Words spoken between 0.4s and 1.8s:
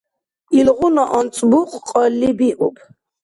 Илгъуна анцӀбукь